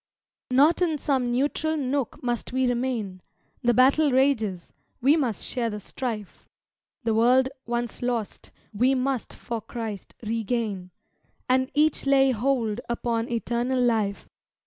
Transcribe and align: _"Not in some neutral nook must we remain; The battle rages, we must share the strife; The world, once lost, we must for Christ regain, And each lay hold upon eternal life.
_"Not 0.55 0.81
in 0.81 0.97
some 0.97 1.31
neutral 1.31 1.77
nook 1.77 2.23
must 2.23 2.51
we 2.51 2.65
remain; 2.65 3.21
The 3.61 3.75
battle 3.75 4.11
rages, 4.11 4.73
we 4.99 5.15
must 5.15 5.43
share 5.43 5.69
the 5.69 5.79
strife; 5.79 6.49
The 7.03 7.13
world, 7.13 7.49
once 7.67 8.01
lost, 8.01 8.49
we 8.73 8.95
must 8.95 9.31
for 9.35 9.61
Christ 9.61 10.15
regain, 10.23 10.89
And 11.47 11.69
each 11.75 12.07
lay 12.07 12.31
hold 12.31 12.81
upon 12.89 13.29
eternal 13.31 13.79
life. 13.79 14.27